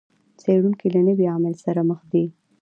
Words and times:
څېړونکي 0.41 0.87
له 0.95 1.01
نوي 1.07 1.25
عامل 1.33 1.53
سره 1.65 1.81
مخ 1.89 1.99
دي. 2.11 2.25